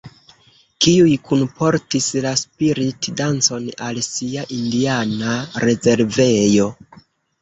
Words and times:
Tiuj 0.83 1.11
kunportis 1.31 2.07
la 2.25 2.31
spirit-dancon 2.41 3.69
al 3.89 4.01
sia 4.09 4.47
indiana 4.61 5.37
rezervejo. 5.69 6.71